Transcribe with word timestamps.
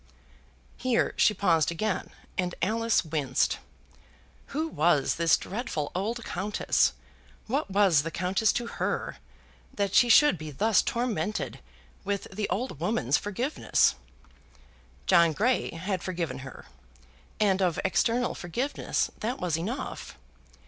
Here 0.77 1.13
she 1.15 1.35
paused 1.35 1.69
again, 1.69 2.09
and 2.35 2.55
Alice 2.63 3.05
winced. 3.05 3.59
Who 4.47 4.67
was 4.67 5.17
this 5.17 5.37
dreadful 5.37 5.91
old 5.93 6.25
Countess; 6.25 6.93
what 7.45 7.69
was 7.69 8.01
the 8.01 8.09
Countess 8.09 8.51
to 8.53 8.65
her, 8.65 9.17
that 9.75 9.93
she 9.93 10.09
should 10.09 10.39
be 10.39 10.49
thus 10.49 10.81
tormented 10.81 11.59
with 12.03 12.27
the 12.31 12.49
old 12.49 12.79
woman's 12.79 13.17
forgiveness? 13.19 13.93
John 15.05 15.33
Grey 15.33 15.69
had 15.69 16.01
forgiven 16.01 16.39
her, 16.39 16.65
and 17.39 17.61
of 17.61 17.79
external 17.85 18.33
forgiveness 18.33 19.11
that 19.19 19.39
was 19.39 19.55
enough. 19.55 20.17